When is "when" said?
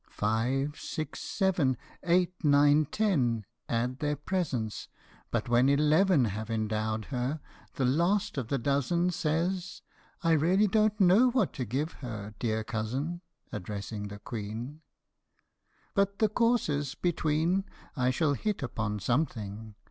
5.47-5.69